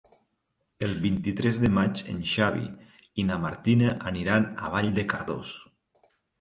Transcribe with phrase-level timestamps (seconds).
[0.87, 2.65] El vint-i-tres de maig en Xavi
[3.21, 5.57] i na Martina aniran a Vall de Cardós.